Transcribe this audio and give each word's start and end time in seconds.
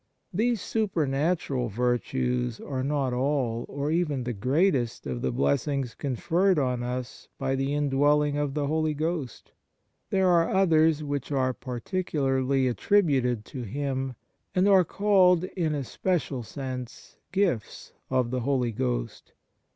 These 0.33 0.61
supernatural 0.61 1.67
virtues 1.67 2.59
are 2.59 2.83
not 2.83 3.13
all, 3.13 3.67
or 3.69 3.91
even 3.91 4.23
the 4.23 4.33
greatest, 4.33 5.05
of 5.05 5.21
the 5.21 5.31
blessings 5.31 5.93
conferred 5.93 6.57
on 6.57 6.81
us 6.81 7.27
by 7.37 7.53
the 7.55 7.75
indwelling 7.75 8.35
of 8.35 8.55
the 8.55 8.65
Holy 8.65 8.95
Ghost. 8.95 9.51
There 10.09 10.27
are 10.27 10.49
others 10.49 11.03
which 11.03 11.31
are 11.31 11.53
particularly 11.53 12.67
attributed 12.67 13.45
to 13.53 13.61
Him, 13.61 14.15
and 14.55 14.67
are 14.67 14.83
called 14.83 15.43
in 15.43 15.75
a 15.75 15.83
special 15.83 16.41
sense 16.41 17.17
gifts 17.31 17.93
of 18.09 18.31
the 18.31 18.39
Holy 18.39 18.71
Ghost. 18.71 19.33